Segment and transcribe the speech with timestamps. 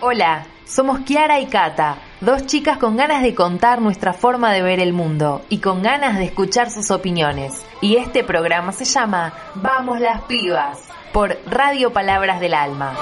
[0.00, 4.80] Hola, somos Kiara y Kata, dos chicas con ganas de contar nuestra forma de ver
[4.80, 7.64] el mundo y con ganas de escuchar sus opiniones.
[7.80, 10.80] Y este programa se llama Vamos las pibas
[11.12, 12.96] por Radio Palabras del Alma.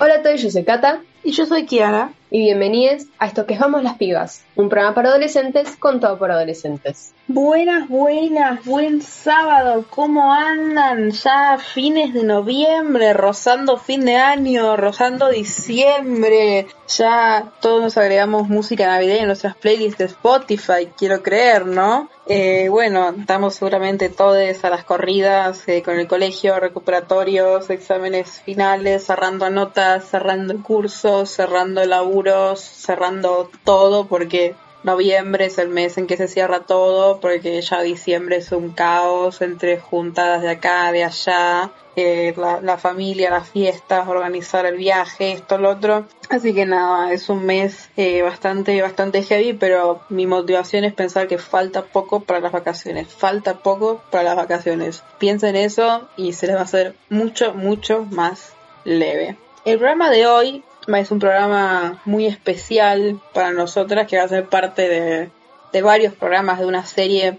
[0.00, 2.10] Hola a todos, yo soy Kata Y yo soy Kiara.
[2.30, 6.18] y bienvenidos a esto que es Vamos las Pibas, un programa para adolescentes con todo
[6.18, 7.14] por adolescentes.
[7.30, 9.84] Buenas, buenas, buen sábado.
[9.90, 11.10] ¿Cómo andan?
[11.10, 16.68] Ya fines de noviembre, rozando fin de año, rozando diciembre.
[16.88, 22.08] Ya todos nos agregamos música navideña en nuestras playlists de Spotify, quiero creer, ¿no?
[22.24, 29.04] Eh, bueno, estamos seguramente todos a las corridas eh, con el colegio, recuperatorios, exámenes finales,
[29.04, 36.16] cerrando notas, cerrando cursos, cerrando laburos, cerrando todo porque noviembre es el mes en que
[36.16, 41.70] se cierra todo porque ya diciembre es un caos entre juntadas de acá, de allá,
[42.00, 46.06] eh, la, familia, las fiestas, organizar el viaje, esto, lo otro.
[46.30, 51.26] Así que nada, es un mes eh, bastante, bastante heavy, pero mi motivación es pensar
[51.26, 55.02] que falta poco para las vacaciones, falta poco para las vacaciones.
[55.18, 58.52] Piensa en eso y se les va a hacer mucho, mucho más
[58.84, 59.36] leve.
[59.64, 60.62] El programa de hoy
[60.96, 65.30] es un programa muy especial para nosotras que va a ser parte de,
[65.72, 67.38] de varios programas de una serie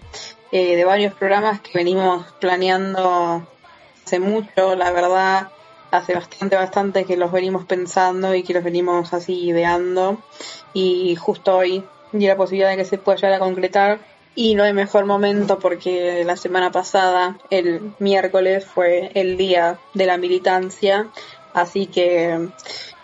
[0.52, 3.46] eh, de varios programas que venimos planeando
[4.04, 5.48] hace mucho, la verdad,
[5.92, 10.18] hace bastante, bastante que los venimos pensando y que los venimos así ideando.
[10.72, 14.00] Y justo hoy di la posibilidad de que se pueda llegar a concretar
[14.34, 20.06] y no hay mejor momento porque la semana pasada, el miércoles, fue el día de
[20.06, 21.08] la militancia,
[21.54, 22.48] así que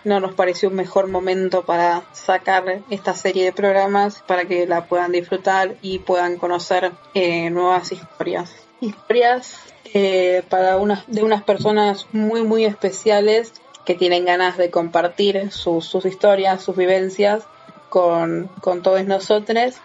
[0.07, 4.85] no nos pareció un mejor momento para sacar esta serie de programas para que la
[4.85, 8.55] puedan disfrutar y puedan conocer eh, nuevas historias.
[8.79, 9.59] Historias
[9.93, 13.51] eh, para unas, de unas personas muy muy especiales
[13.85, 17.43] que tienen ganas de compartir sus, historias, sus vivencias
[17.89, 19.75] con, con todos nosotros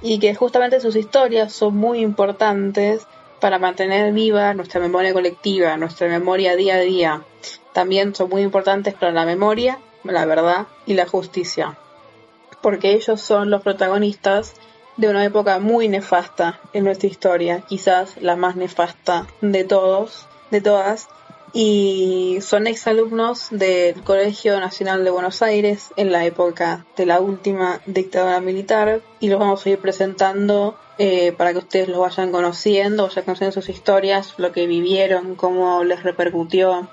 [0.00, 3.06] y que justamente sus historias son muy importantes
[3.40, 7.22] para mantener viva nuestra memoria colectiva, nuestra memoria día a día.
[7.72, 11.78] También son muy importantes para la memoria, la verdad y la justicia,
[12.60, 14.54] porque ellos son los protagonistas
[14.96, 20.60] de una época muy nefasta en nuestra historia, quizás la más nefasta de todos, de
[20.60, 21.08] todas,
[21.54, 27.80] y son exalumnos del Colegio Nacional de Buenos Aires en la época de la última
[27.84, 33.06] dictadura militar y los vamos a ir presentando eh, para que ustedes los vayan conociendo,
[33.06, 36.88] vayan conociendo sus historias, lo que vivieron, cómo les repercutió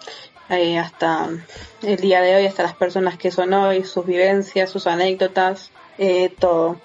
[0.50, 1.30] eh, hasta
[1.82, 6.34] el día de hoy, hasta las personas que son hoy, sus vivencias, sus anécdotas, eh,
[6.40, 6.78] todo.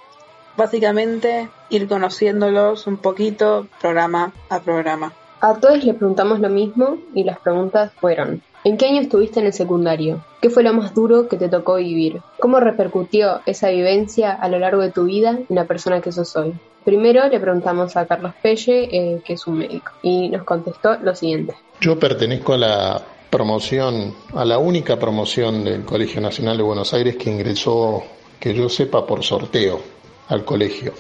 [0.57, 5.13] Básicamente ir conociéndolos un poquito programa a programa.
[5.41, 9.47] A todos les preguntamos lo mismo y las preguntas fueron, ¿en qué año estuviste en
[9.47, 10.25] el secundario?
[10.41, 12.23] ¿Qué fue lo más duro que te tocó vivir?
[12.39, 16.35] ¿Cómo repercutió esa vivencia a lo largo de tu vida en la persona que sos
[16.37, 16.55] hoy?
[16.85, 21.15] Primero le preguntamos a Carlos Pelle, eh, que es un médico, y nos contestó lo
[21.15, 21.55] siguiente.
[21.81, 23.03] Yo pertenezco a la
[23.39, 28.01] promoción, a la única promoción del Colegio Nacional de Buenos Aires que ingresó,
[28.39, 29.81] que yo sepa, por sorteo
[30.29, 30.93] al colegio.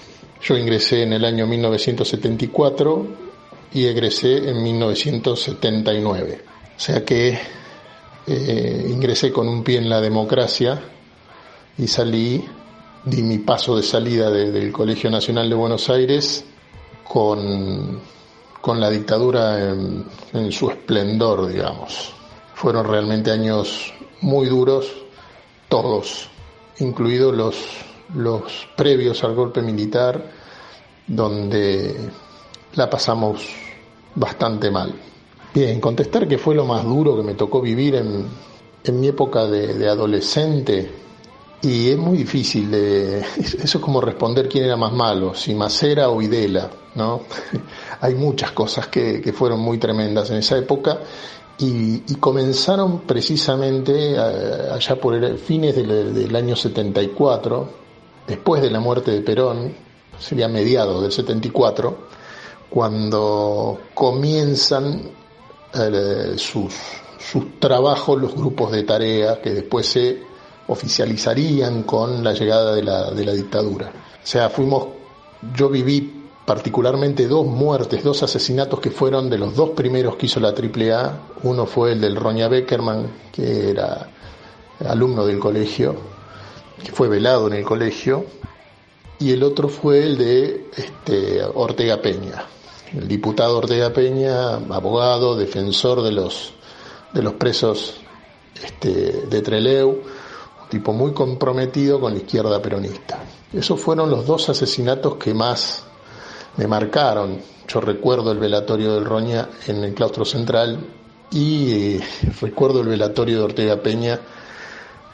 [0.43, 3.07] Yo ingresé en el año 1974
[3.73, 6.41] y egresé en 1979.
[6.77, 7.39] O sea que
[8.27, 10.83] eh, ingresé con un pie en la democracia
[11.79, 12.45] y salí,
[13.05, 16.45] di mi paso de salida de- del Colegio Nacional de Buenos Aires
[17.07, 18.01] con,
[18.61, 22.13] con la dictadura en su esplendor, digamos.
[22.55, 24.87] Fueron realmente años muy duros,
[25.69, 26.29] todos,
[26.79, 27.57] incluidos los,
[28.15, 30.31] los previos al golpe militar,
[31.07, 32.11] donde
[32.75, 33.45] la pasamos
[34.15, 34.95] bastante mal.
[35.55, 38.27] Bien, contestar que fue lo más duro que me tocó vivir en,
[38.83, 40.91] en mi época de, de adolescente.
[41.63, 43.19] Y es muy difícil de...
[43.39, 47.23] Eso es como responder quién era más malo, si Macera o Videla, ¿no?
[48.01, 51.01] Hay muchas cosas que, que fueron muy tremendas en esa época
[51.59, 54.19] y, comenzaron precisamente eh,
[54.73, 57.69] allá por fines del, del año 74,
[58.27, 59.75] después de la muerte de Perón,
[60.19, 61.97] sería mediados del 74,
[62.71, 65.11] cuando comienzan
[65.75, 66.75] eh, sus,
[67.19, 70.23] sus trabajos los grupos de tarea que después se
[70.67, 73.93] oficializarían con la llegada de la, de la dictadura.
[74.23, 74.87] O sea, fuimos,
[75.55, 76.14] yo viví
[76.45, 81.21] particularmente dos muertes, dos asesinatos que fueron de los dos primeros que hizo la AAA.
[81.43, 84.09] Uno fue el del Roña Beckerman, que era
[84.87, 85.97] alumno del colegio,
[86.85, 88.27] que fue velado en el colegio,
[89.19, 92.45] y el otro fue el de este, Ortega Peña,
[92.93, 96.53] el diputado Ortega Peña, abogado, defensor de los
[97.15, 97.95] de los presos
[98.61, 103.23] este, de Treleu, un tipo muy comprometido con la izquierda peronista.
[103.53, 105.85] Esos fueron los dos asesinatos que más
[106.57, 107.41] me marcaron.
[107.67, 110.79] Yo recuerdo el velatorio del Roña en el claustro central
[111.31, 112.01] y eh,
[112.41, 114.21] recuerdo el velatorio de Ortega Peña,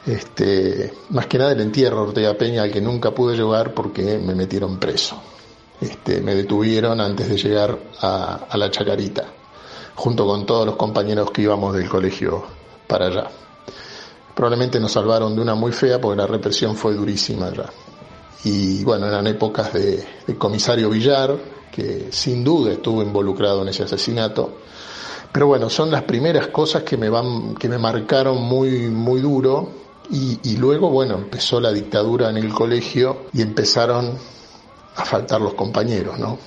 [0.05, 4.17] este, más que nada el entierro de Ortega Peña al que nunca pude llegar porque
[4.17, 5.21] me metieron preso.
[5.79, 9.25] Este, me detuvieron antes de llegar a, a la Chacarita,
[9.95, 12.43] junto con todos los compañeros que íbamos del colegio
[12.87, 13.27] para allá.
[14.35, 17.65] Probablemente nos salvaron de una muy fea porque la represión fue durísima allá.
[18.43, 20.03] Y bueno, eran épocas de,
[20.37, 21.37] comisario Villar,
[21.71, 24.57] que sin duda estuvo involucrado en ese asesinato.
[25.31, 29.69] Pero bueno, son las primeras cosas que me van, que me marcaron muy, muy duro.
[30.09, 34.17] Y, y luego, bueno, empezó la dictadura en el colegio y empezaron
[34.95, 36.37] a faltar los compañeros, ¿no?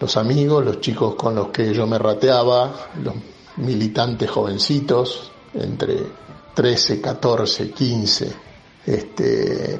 [0.00, 3.14] Los amigos, los chicos con los que yo me rateaba, los
[3.56, 6.06] militantes jovencitos, entre
[6.54, 8.32] 13, 14, 15.
[8.86, 9.78] Este,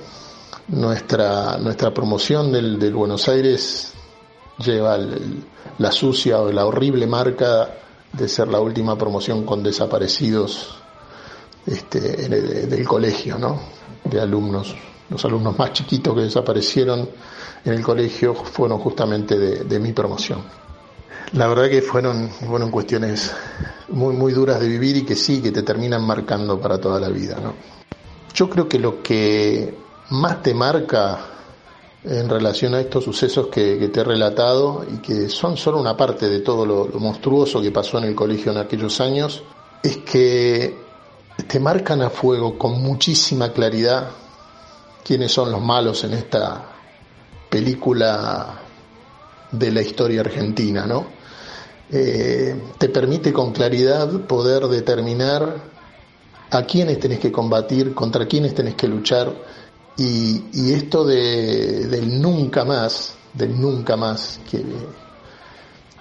[0.70, 3.92] nuestra, nuestra promoción del, del Buenos Aires
[4.58, 5.44] lleva el,
[5.78, 7.74] la sucia o la horrible marca
[8.12, 10.76] de ser la última promoción con desaparecidos
[11.66, 13.60] este, del colegio, ¿no?
[14.04, 14.74] De alumnos.
[15.08, 17.08] Los alumnos más chiquitos que desaparecieron
[17.64, 20.42] en el colegio fueron justamente de, de mi promoción.
[21.32, 23.32] La verdad que fueron, fueron cuestiones
[23.88, 27.08] muy, muy duras de vivir y que sí, que te terminan marcando para toda la
[27.08, 27.54] vida, ¿no?
[28.34, 29.74] Yo creo que lo que
[30.10, 31.26] más te marca
[32.02, 36.28] en relación a estos sucesos que, te he relatado y que son solo una parte
[36.28, 39.42] de todo lo, lo monstruoso que pasó en el colegio en aquellos años,
[39.82, 40.76] es que
[41.46, 44.10] te marcan a fuego con muchísima claridad
[45.04, 46.64] quiénes son los malos en esta
[47.48, 48.60] película
[49.50, 51.06] de la historia argentina, ¿no?
[51.92, 55.56] Eh, te permite con claridad poder determinar
[56.50, 59.32] a quiénes tenés que combatir, contra quiénes tenés que luchar,
[60.02, 64.64] y, esto de, del nunca más, del nunca más, que,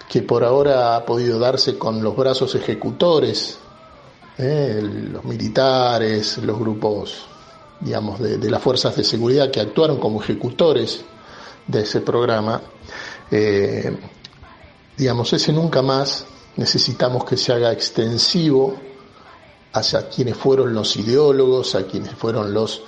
[0.07, 3.57] que por ahora ha podido darse con los brazos ejecutores,
[4.37, 4.81] eh,
[5.11, 7.25] los militares, los grupos,
[7.81, 11.01] digamos, de, de las fuerzas de seguridad que actuaron como ejecutores
[11.67, 12.61] de ese programa,
[13.29, 13.97] eh,
[14.95, 16.25] digamos, ese nunca más
[16.55, 18.75] necesitamos que se haga extensivo
[19.73, 22.81] hacia quienes fueron los ideólogos, a quienes fueron los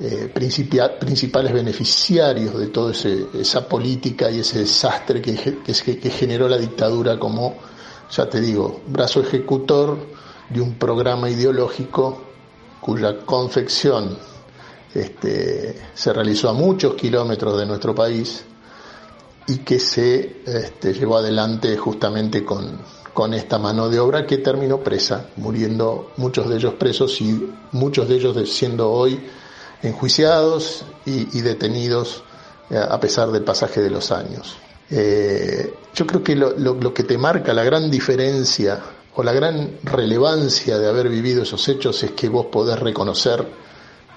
[0.00, 7.18] eh, principales beneficiarios de toda esa política y ese desastre que, que, generó la dictadura
[7.18, 7.56] como,
[8.10, 9.98] ya te digo, brazo ejecutor
[10.48, 12.22] de un programa ideológico
[12.80, 14.18] cuya confección
[14.94, 18.44] este, se realizó a muchos kilómetros de nuestro país
[19.46, 22.78] y que se este, llevó adelante justamente con,
[23.12, 28.08] con esta mano de obra que terminó presa, muriendo muchos de ellos presos y muchos
[28.08, 29.20] de ellos siendo hoy
[29.82, 32.22] enjuiciados y, detenidos
[32.70, 34.56] eh, a pesar del pasaje de los años.
[34.90, 38.80] Eh, yo creo que lo, lo, lo, que te marca la gran diferencia
[39.14, 43.46] o la gran relevancia de haber vivido esos hechos es que vos podés reconocer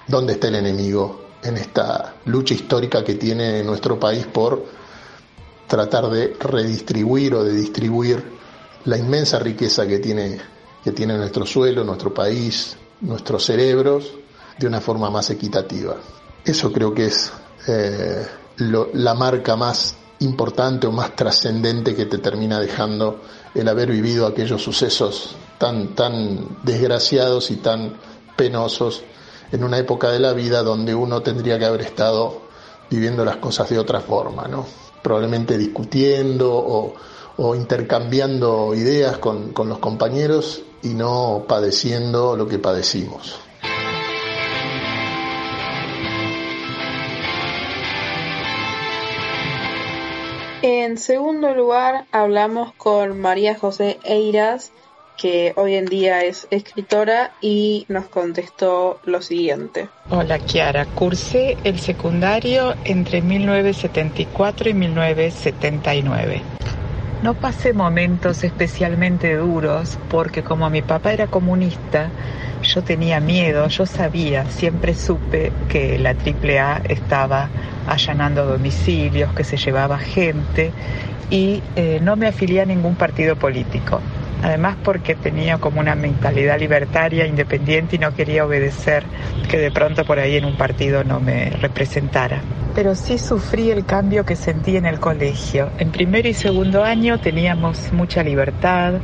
[0.06, 4.64] dónde está el enemigo en esta lucha histórica que tiene nuestro país por
[5.66, 8.22] tratar de redistribuir o de distribuir
[8.84, 10.38] la inmensa riqueza que tiene,
[10.82, 14.12] que tiene nuestro suelo, nuestro país, nuestros cerebros,
[14.58, 15.96] de una forma más equitativa.
[16.44, 17.32] Eso creo que es
[17.68, 18.26] eh,
[18.58, 23.20] la marca más importante o más trascendente que te termina dejando
[23.54, 27.96] el haber vivido aquellos sucesos tan, tan desgraciados y tan
[28.36, 29.02] penosos
[29.52, 32.42] en una época de la vida donde uno tendría que haber estado
[32.90, 34.66] viviendo las cosas de otra forma, ¿no?
[35.02, 36.94] Probablemente discutiendo o,
[37.36, 43.45] o intercambiando ideas con, con los compañeros y no padeciendo lo que padecimos.
[50.68, 54.72] En segundo lugar, hablamos con María José Eiras,
[55.16, 59.88] que hoy en día es escritora y nos contestó lo siguiente.
[60.10, 66.42] Hola Kiara, cursé el secundario entre 1974 y 1979.
[67.22, 72.10] No pasé momentos especialmente duros porque como mi papá era comunista,
[72.62, 77.48] yo tenía miedo, yo sabía, siempre supe que la AAA estaba
[77.86, 80.72] allanando domicilios, que se llevaba gente
[81.30, 84.00] y eh, no me afilié a ningún partido político.
[84.46, 89.02] Además porque tenía como una mentalidad libertaria, independiente y no quería obedecer
[89.50, 92.40] que de pronto por ahí en un partido no me representara.
[92.72, 95.70] pero sí sufrí el cambio que sentí en el colegio.
[95.78, 99.00] En primer y segundo año teníamos mucha libertad,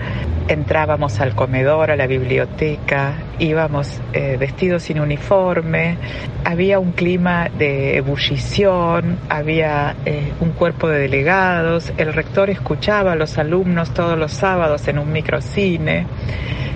[0.53, 5.97] entrábamos al comedor, a la biblioteca, íbamos eh, vestidos sin uniforme,
[6.45, 13.17] había un clima de ebullición, había eh, un cuerpo de delegados, el rector escuchaba a
[13.17, 16.07] los alumnos todos los sábados en un microcine,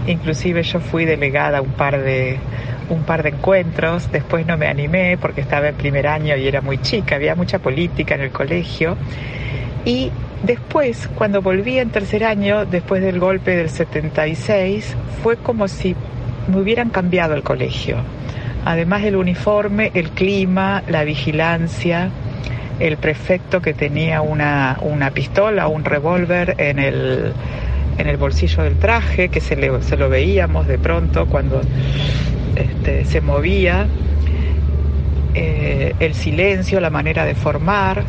[0.06, 2.38] inclusive yo fui delegada un par de
[2.88, 6.60] un par de encuentros, después no me animé porque estaba en primer año y era
[6.60, 8.96] muy chica, había mucha política en el colegio
[9.84, 10.10] y
[10.42, 15.94] después, cuando volví en tercer año, después del golpe del 76, fue como si
[16.48, 17.96] me hubieran cambiado el colegio.
[18.64, 22.10] Además del uniforme, el clima, la vigilancia,
[22.80, 27.32] el prefecto que tenía una, una pistola, un revólver en el,
[27.98, 31.60] en el bolsillo del traje, que se, le, se lo veíamos de pronto cuando
[32.54, 33.86] este, se movía,
[35.38, 38.04] eh, el silencio, la manera de formar,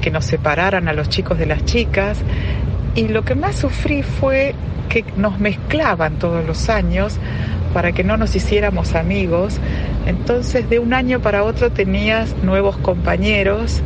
[0.00, 2.18] que nos separaran a los chicos de las chicas.
[2.94, 4.54] Y lo que más sufrí fue
[4.88, 7.18] que nos mezclaban todos los años
[7.74, 9.60] para que no nos hiciéramos amigos.
[10.06, 13.82] Entonces de un año para otro tenías nuevos compañeros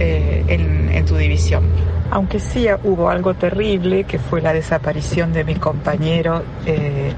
[0.00, 1.62] eh, en, tu división.
[2.10, 7.12] Aunque sí hubo algo terrible, que fue la desaparición de mi compañero eh,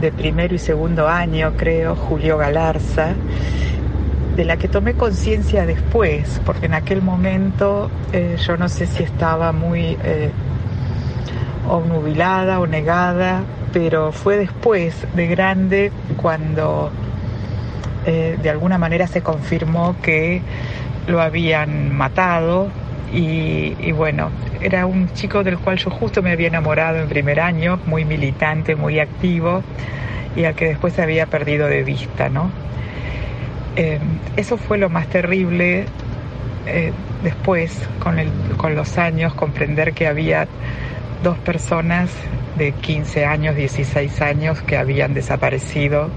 [0.00, 3.14] de primero y segundo año, creo, Julio Galarza,
[4.38, 9.02] de la que tomé conciencia después, porque en aquel momento eh, yo no sé si
[9.02, 10.30] estaba muy eh,
[11.68, 13.42] obnubilada o negada,
[13.72, 16.92] pero fue después de grande cuando
[18.06, 20.40] eh, de alguna manera se confirmó que
[21.08, 22.68] lo habían matado
[23.12, 24.30] y, y, bueno,
[24.60, 28.76] era un chico del cual yo justo me había enamorado en primer año, muy militante,
[28.76, 29.64] muy activo
[30.36, 32.67] y al que después se había perdido de vista, ¿no?
[33.80, 34.00] Eh,
[34.36, 35.86] eso fue lo más terrible
[36.66, 36.92] eh,
[37.22, 38.16] después, con,
[38.56, 40.48] con los años, comprender que había
[41.22, 42.10] dos personas
[42.56, 46.10] de 15 años, 16 años que habían desaparecido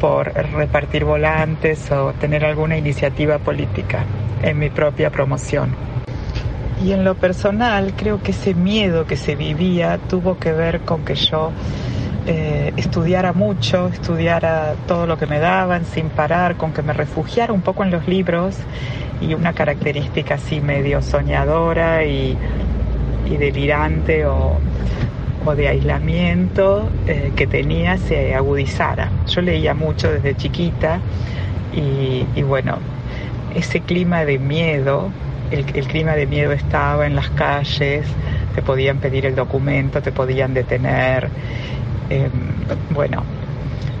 [0.00, 4.04] por repartir volantes o tener alguna iniciativa política
[4.44, 5.74] en mi propia promoción.
[6.80, 11.04] Y en lo personal, creo que ese miedo que se vivía tuvo que ver con
[11.04, 11.50] que yo
[12.30, 17.54] eh, estudiara mucho, estudiara todo lo que me daban sin parar, con que me refugiara
[17.54, 18.54] un poco en los libros
[19.22, 22.36] y una característica así medio soñadora y,
[23.38, 24.58] delirante o,
[25.56, 29.10] de aislamiento eh, que tenía se agudizara.
[29.26, 31.00] Yo leía mucho desde chiquita
[31.74, 32.76] y, bueno,
[33.54, 35.08] ese clima de miedo,
[35.50, 38.04] el, el clima de miedo estaba en las calles,
[38.54, 41.30] te podían pedir el documento, te podían detener
[42.10, 42.30] Em,
[42.94, 43.22] bueno,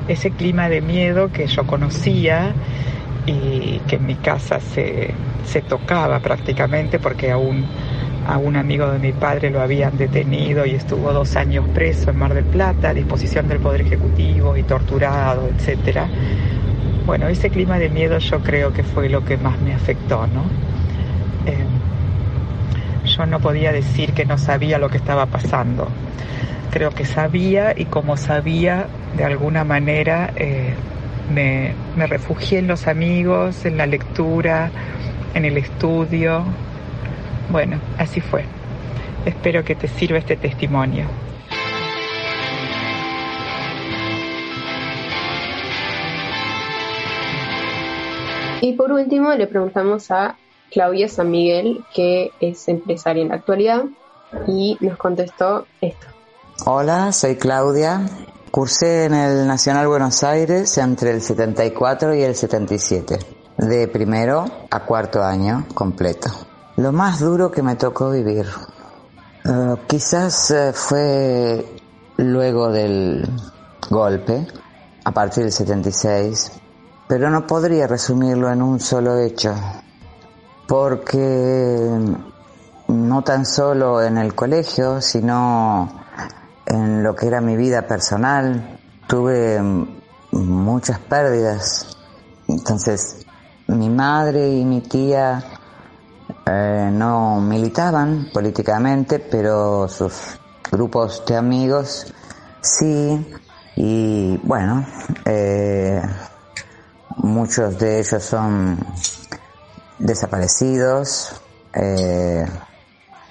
[0.08, 2.54] ese clima de miedo que yo conocía
[3.26, 5.12] y que en mi casa se,
[5.44, 7.66] se tocaba prácticamente porque aún
[8.26, 12.18] a un amigo de mi padre lo habían detenido y estuvo dos años preso en
[12.18, 16.08] Mar del Plata a disposición del Poder Ejecutivo y torturado, etcétera.
[17.04, 20.44] Bueno, ese clima de miedo yo creo que fue lo que más me afectó, ¿no?
[21.46, 21.66] Em,
[23.06, 25.88] yo no podía decir que no sabía lo que estaba pasando
[26.70, 30.74] creo que sabía y como sabía, de alguna manera eh,
[31.32, 34.70] me, me refugié en los amigos, en la lectura,
[35.34, 36.44] en el estudio.
[37.50, 38.44] Bueno, así fue.
[39.24, 41.06] Espero que te sirva este testimonio.
[48.60, 50.36] Y por último le preguntamos a
[50.70, 53.84] Claudia San Miguel, que es empresaria en la actualidad,
[54.46, 56.17] y nos contestó esto.
[56.64, 58.04] Hola, soy Claudia.
[58.50, 63.18] Cursé en el Nacional Buenos Aires entre el 74 y el 77,
[63.58, 66.30] de primero a cuarto año completo.
[66.76, 68.46] Lo más duro que me tocó vivir,
[69.44, 71.64] eh, quizás eh, fue
[72.16, 73.30] luego del
[73.88, 74.44] golpe,
[75.04, 76.50] a partir del 76,
[77.06, 79.54] pero no podría resumirlo en un solo hecho,
[80.66, 81.88] porque
[82.88, 86.07] no tan solo en el colegio, sino
[86.68, 88.78] en lo que era mi vida personal.
[89.06, 89.60] Tuve
[90.32, 91.96] muchas pérdidas.
[92.46, 93.26] Entonces,
[93.68, 95.42] mi madre y mi tía
[96.46, 100.38] eh, no militaban políticamente, pero sus
[100.70, 102.12] grupos de amigos
[102.60, 103.26] sí.
[103.76, 104.84] Y bueno,
[105.24, 106.02] eh,
[107.16, 108.78] muchos de ellos son
[109.98, 111.40] desaparecidos.
[111.72, 112.44] Eh,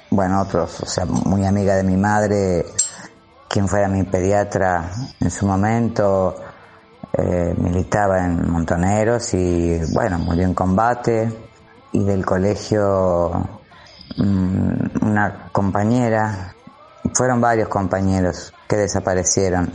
[0.10, 2.66] bueno, otros, o sea, muy amiga de mi madre,
[3.48, 4.90] quien fuera mi pediatra
[5.20, 6.36] en su momento,
[7.14, 11.32] eh, militaba en Montoneros y bueno, murió en combate
[11.92, 13.42] y del colegio
[14.18, 16.54] mm, una compañera,
[17.14, 19.72] fueron varios compañeros que desaparecieron,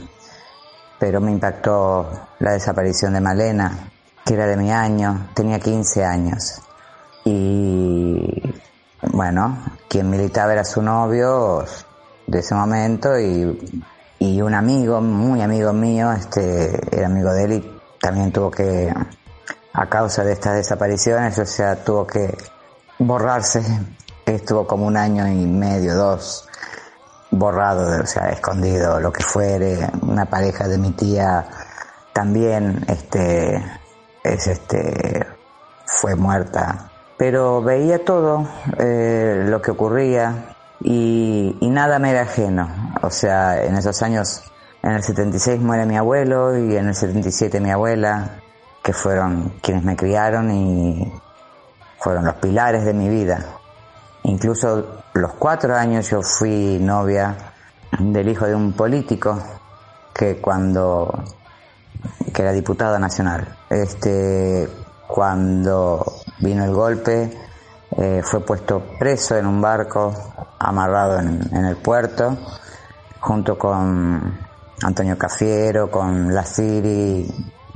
[0.98, 3.90] pero me impactó la desaparición de Malena,
[4.24, 6.60] que era de mi año, tenía 15 años.
[7.24, 8.40] Y
[9.10, 11.64] bueno, quien militaba era su novio
[12.26, 13.82] de ese momento y,
[14.18, 18.92] y un amigo, muy amigo mío, este, era amigo de él y también tuvo que,
[19.74, 22.36] a causa de estas desapariciones, o sea, tuvo que
[22.98, 23.62] borrarse.
[24.24, 26.48] Estuvo como un año y medio, dos,
[27.30, 29.90] borrado, o sea, escondido, lo que fuere.
[30.02, 31.46] Una pareja de mi tía
[32.12, 33.56] también, este,
[34.22, 35.26] es este,
[35.86, 36.90] fue muerta.
[37.16, 38.46] Pero veía todo
[38.78, 40.51] eh, lo que ocurría
[40.84, 42.68] y, y nada me era ajeno.
[43.02, 44.42] O sea, en esos años,
[44.82, 48.40] en el 76 muere mi abuelo y en el 77 mi abuela,
[48.82, 51.12] que fueron quienes me criaron y
[51.98, 53.44] fueron los pilares de mi vida.
[54.24, 57.36] Incluso los cuatro años yo fui novia
[57.98, 59.38] del hijo de un político
[60.12, 61.24] que cuando
[62.32, 63.56] que era diputado nacional.
[63.70, 64.68] Este
[65.06, 66.04] cuando
[66.40, 67.30] vino el golpe
[67.96, 70.12] eh, fue puesto preso en un barco
[70.58, 72.36] amarrado en, el puerto
[73.20, 74.38] junto con
[74.82, 77.26] Antonio Cafiero, con Laciri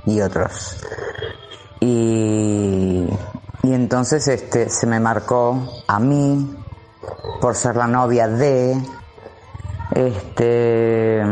[0.06, 0.78] y otros.
[1.80, 3.06] Y,
[3.62, 6.56] y entonces este se me marcó a mí
[7.40, 8.80] por ser la novia de
[9.94, 11.22] este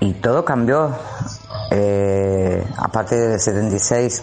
[0.00, 0.90] y todo cambió
[1.70, 4.22] eh, a partir del 76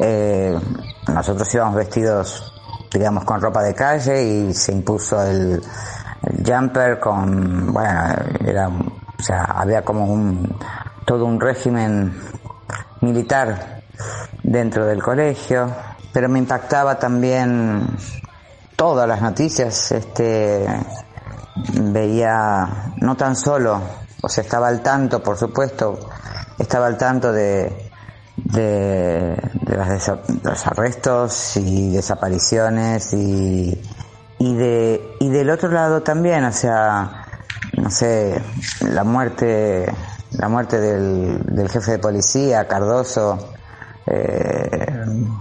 [0.00, 0.58] eh,
[1.08, 2.52] nosotros íbamos vestidos
[2.92, 5.62] digamos con ropa de calle y se impuso el,
[6.46, 10.56] jumper con bueno era o sea había como un
[11.04, 12.14] todo un régimen
[13.00, 13.82] militar
[14.42, 15.68] dentro del colegio
[16.12, 17.96] pero me impactaba también
[18.76, 20.66] todas las noticias, este,
[21.80, 23.80] veía no tan solo,
[24.20, 25.98] o sea, estaba al tanto, por supuesto,
[26.58, 27.91] estaba al tanto de,
[28.44, 30.10] de, de las
[30.42, 33.80] los arrestos y desapariciones y,
[34.38, 37.26] y de y del otro lado también, o sea,
[37.76, 38.42] no sé,
[38.80, 39.86] la muerte
[40.38, 43.52] la muerte del, del jefe de policía Cardoso
[44.06, 44.86] eh,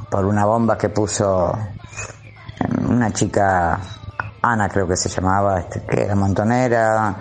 [0.10, 1.52] por una bomba que puso
[2.88, 3.80] una chica,
[4.42, 7.16] Ana creo que se llamaba, este, que era montonera,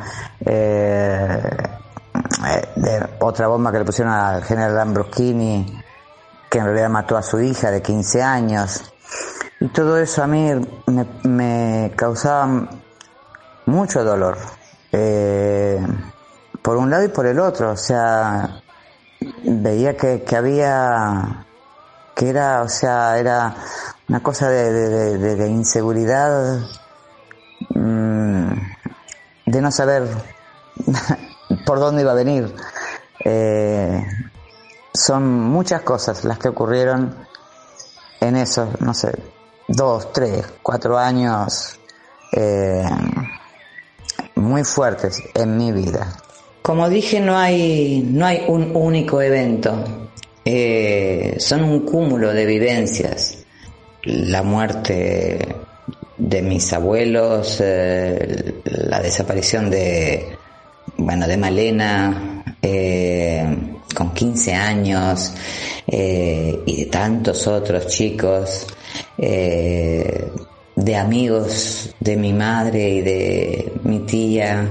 [0.45, 1.43] eh,
[2.47, 5.83] eh, de otra bomba que le pusieron al general Lambruschini,
[6.49, 8.93] que en realidad mató a su hija de 15 años.
[9.61, 10.51] Y todo eso a mí
[11.25, 12.69] me, causaba
[13.67, 14.39] mucho dolor.
[14.93, 15.79] Eh,
[16.63, 18.63] por un lado y por el otro, o sea,
[19.45, 21.47] veía que, que había,
[22.15, 23.55] que era, o sea, era
[24.09, 26.61] una cosa de, de, inseguridad,
[27.71, 28.53] mmm,
[29.47, 30.09] de no saber
[31.71, 32.53] por dónde iba a venir.
[33.25, 34.05] Eh,
[34.93, 37.15] son muchas cosas las que ocurrieron
[38.21, 39.13] en esos, no sé,
[39.69, 41.79] dos, tres, cuatro años
[42.33, 42.83] eh,
[44.35, 46.13] muy fuertes en mi vida.
[46.61, 49.85] Como dije, no hay, no hay un único evento,
[50.45, 53.45] eh, son un cúmulo de vivencias
[54.03, 55.55] la muerte
[56.19, 60.40] de mis abuelos, la desaparición de,
[61.01, 63.57] bueno, de Malena, eh,
[63.95, 65.33] con 15 años,
[65.87, 68.67] eh, y de tantos otros chicos,
[69.17, 70.29] eh,
[70.77, 74.69] de amigos de mi madre y de mi tía.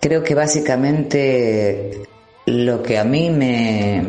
[0.00, 2.02] Creo que básicamente
[2.46, 4.04] lo que a mí me,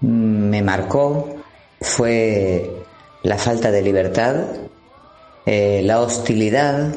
[0.00, 1.36] me marcó
[1.80, 2.70] fue
[3.22, 4.36] la falta de libertad,
[5.46, 6.94] la hostilidad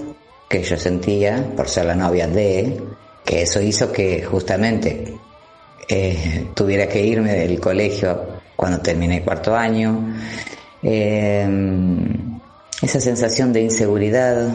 [0.49, 2.79] que yo sentía por ser la novia de,
[3.27, 5.13] que eso hizo que justamente
[5.89, 10.15] eh, tuviera que irme del colegio cuando terminé cuarto año,
[10.81, 11.45] eh,
[12.81, 14.47] esa sensación de inseguridad.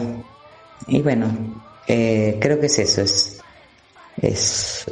[0.87, 1.27] Y bueno,
[1.87, 3.39] eh, creo que es eso, es,
[4.19, 4.85] es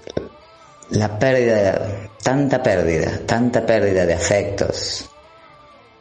[0.91, 5.10] la pérdida, tanta pérdida, tanta pérdida de afectos,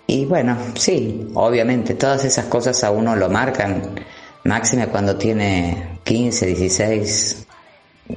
[0.07, 3.95] y bueno, sí, obviamente todas esas cosas a uno lo marcan,
[4.43, 7.47] máxima cuando tiene 15, 16,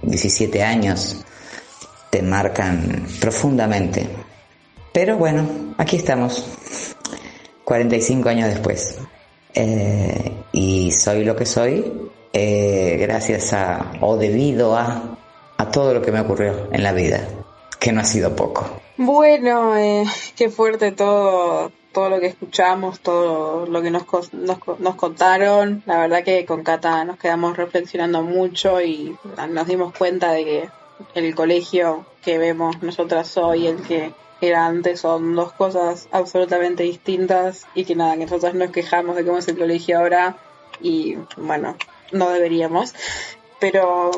[0.02, 1.24] 17 años,
[2.10, 4.08] te marcan profundamente.
[4.92, 6.46] Pero bueno, aquí estamos,
[7.64, 8.98] 45 años después.
[9.56, 11.92] Eh, y soy lo que soy,
[12.34, 15.18] eh, gracias a, o debido a,
[15.58, 17.28] a todo lo que me ocurrió en la vida,
[17.80, 18.82] que no ha sido poco.
[18.98, 20.04] Bueno, eh,
[20.36, 24.04] qué fuerte todo, todo lo que escuchamos, todo lo que nos,
[24.34, 25.84] nos, nos, contaron.
[25.86, 29.16] La verdad que con Cata nos quedamos reflexionando mucho y
[29.50, 30.70] nos dimos cuenta de que
[31.14, 37.68] el colegio que vemos nosotras hoy, el que era antes, son dos cosas absolutamente distintas
[37.76, 40.38] y que nada, que nosotras nos quejamos de cómo es el colegio ahora
[40.82, 41.78] y bueno,
[42.12, 42.94] no deberíamos.
[43.60, 44.12] Pero,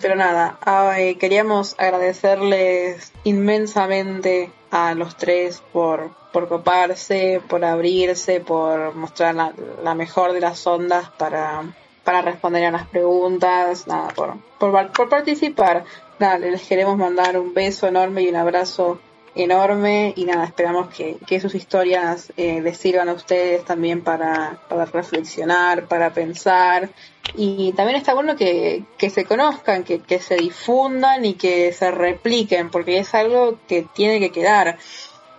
[0.00, 0.58] pero nada,
[0.96, 9.94] eh, queríamos agradecerles inmensamente a los tres por, por coparse, por abrirse, por mostrar la,
[9.94, 11.62] mejor de las ondas para,
[12.04, 15.84] para responder a las preguntas, nada, por, por, participar.
[16.18, 19.00] Nada, les queremos mandar un beso enorme y un abrazo
[19.34, 24.60] enorme y nada, esperamos que, que sus historias eh, les sirvan a ustedes también para,
[24.68, 26.90] para, reflexionar, para pensar
[27.36, 31.90] y también está bueno que, que se conozcan, que, que, se difundan y que se
[31.90, 34.78] repliquen porque es algo que tiene que quedar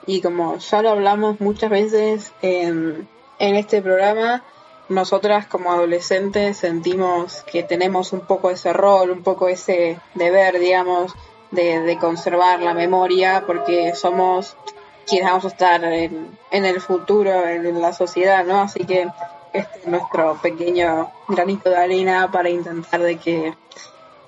[0.09, 4.43] y como ya lo hablamos muchas veces en, en este programa,
[4.89, 11.13] nosotras como adolescentes sentimos que tenemos un poco ese rol, un poco ese deber, digamos,
[11.51, 14.57] de, conservar la memoria porque somos
[15.05, 18.61] quienes vamos a estar en, el futuro, en, la sociedad, ¿no?
[18.61, 19.11] Así que
[19.53, 23.53] este es nuestro pequeño granito de arena para intentar de que,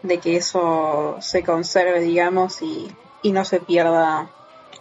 [0.04, 4.30] de que eso se conserve, digamos, y, y no se pierda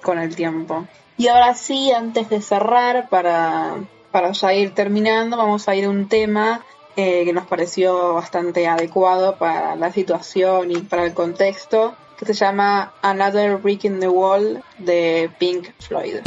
[0.03, 0.87] con el tiempo.
[1.17, 3.75] Y ahora sí, antes de cerrar, para,
[4.11, 6.63] para ya ir terminando, vamos a ir a un tema
[6.97, 12.35] eh, que nos pareció bastante adecuado para la situación y para el contexto, que se
[12.35, 16.21] llama Another Brick in the Wall de Pink Floyd.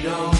[0.00, 0.39] freedom.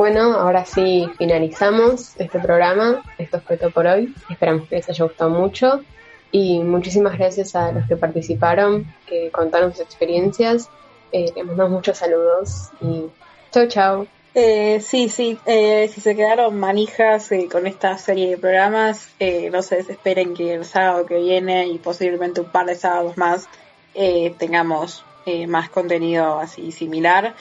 [0.00, 3.02] Bueno, ahora sí finalizamos este programa.
[3.18, 4.14] Esto fue todo por hoy.
[4.30, 5.82] Esperamos que les haya gustado mucho.
[6.32, 10.70] Y muchísimas gracias a los que participaron, que contaron sus experiencias.
[11.12, 13.10] Eh, les mandamos muchos saludos y
[13.50, 14.06] chau chau.
[14.34, 19.50] Eh, sí, sí, eh, si se quedaron manijas eh, con esta serie de programas, eh,
[19.52, 23.50] no se desesperen que el sábado que viene y posiblemente un par de sábados más
[24.38, 25.04] tengamos
[25.46, 27.34] más contenido así similar.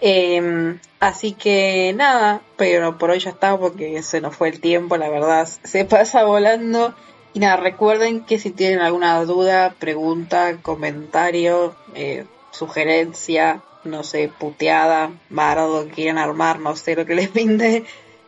[0.00, 4.96] Eh, así que nada, pero por hoy ya está porque se nos fue el tiempo,
[4.96, 6.94] la verdad, se pasa volando.
[7.32, 15.10] Y nada, recuerden que si tienen alguna duda, pregunta, comentario, eh, sugerencia, no sé, puteada,
[15.30, 17.84] bardo, quieran armar, no sé lo que les pinte,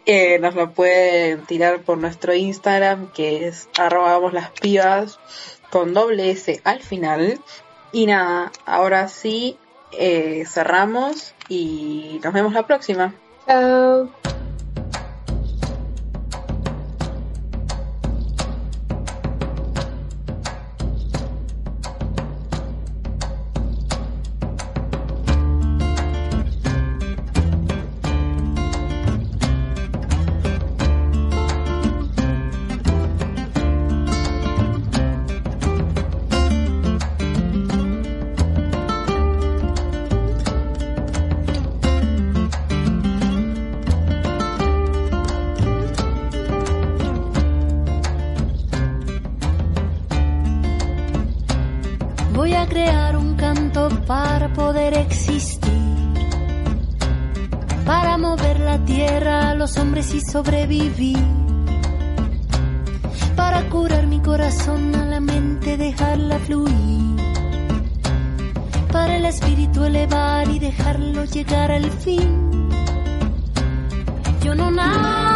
[0.06, 4.50] eh, nos lo pueden tirar por nuestro Instagram, que es arroba vamos las
[5.70, 7.40] con doble S al final.
[7.92, 9.58] Y nada, ahora sí,
[9.92, 13.14] eh, cerramos y nos vemos la próxima.
[13.46, 14.10] Chao.
[58.84, 61.18] Tierra a los hombres y sobrevivir.
[63.34, 67.16] Para curar mi corazón a la mente, dejarla fluir.
[68.92, 72.68] Para el espíritu elevar y dejarlo llegar al fin.
[74.42, 75.35] Yo no nací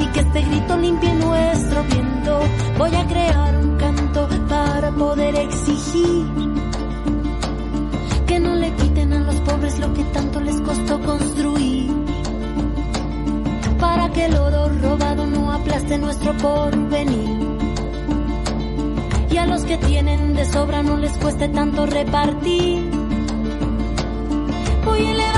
[0.13, 2.39] que este grito limpie nuestro viento,
[2.77, 6.25] voy a crear un canto para poder exigir
[8.27, 11.91] que no le quiten a los pobres lo que tanto les costó construir.
[13.79, 17.47] Para que el oro robado no aplaste nuestro porvenir.
[19.31, 22.89] Y a los que tienen de sobra no les cueste tanto repartir.
[24.85, 25.30] Voy a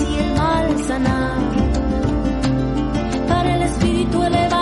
[0.00, 1.38] el mal sanar.
[3.28, 4.61] Para el espíritu elevar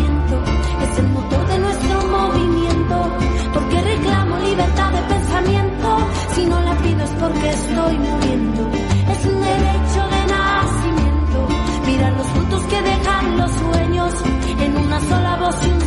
[7.19, 8.69] porque estoy muriendo.
[9.11, 11.47] Es un derecho de nacimiento.
[11.87, 14.13] Mirar los frutos que dejan los sueños
[14.59, 15.55] en una sola voz.
[15.65, 15.80] y un